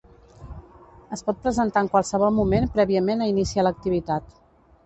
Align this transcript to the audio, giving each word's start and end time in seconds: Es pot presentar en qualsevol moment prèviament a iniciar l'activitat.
Es 1.17 1.23
pot 1.27 1.43
presentar 1.43 1.83
en 1.85 1.91
qualsevol 1.97 2.33
moment 2.39 2.67
prèviament 2.79 3.23
a 3.27 3.31
iniciar 3.37 3.67
l'activitat. 3.69 4.35